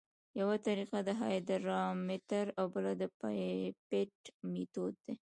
یوه 0.39 0.55
طریقه 0.67 0.97
د 1.07 1.09
هایدرامتر 1.21 2.45
او 2.59 2.65
بله 2.73 2.91
د 3.01 3.03
پیپیټ 3.19 4.13
میتود 4.51 4.93
دی 5.05 5.13